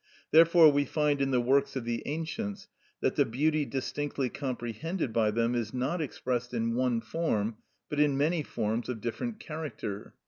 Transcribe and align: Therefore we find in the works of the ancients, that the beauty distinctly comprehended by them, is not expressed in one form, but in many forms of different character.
Therefore 0.31 0.71
we 0.71 0.83
find 0.85 1.21
in 1.21 1.29
the 1.29 1.39
works 1.39 1.75
of 1.75 1.85
the 1.85 2.01
ancients, 2.07 2.67
that 3.01 3.17
the 3.17 3.23
beauty 3.23 3.65
distinctly 3.65 4.29
comprehended 4.29 5.13
by 5.13 5.29
them, 5.29 5.53
is 5.53 5.75
not 5.75 6.01
expressed 6.01 6.55
in 6.55 6.73
one 6.73 7.01
form, 7.01 7.57
but 7.87 7.99
in 7.99 8.17
many 8.17 8.41
forms 8.41 8.89
of 8.89 8.99
different 8.99 9.39
character. 9.39 10.15